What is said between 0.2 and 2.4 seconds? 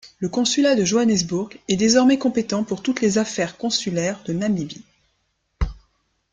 Consulat de Johannesburg est désormais